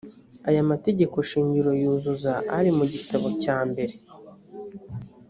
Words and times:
aya 0.49 0.69
mategeko 0.71 1.15
shingiro 1.29 1.71
yuzuza 1.81 2.33
ari 2.57 2.69
mu 2.77 2.85
gitabo 2.93 3.27
cyambere. 3.43 3.93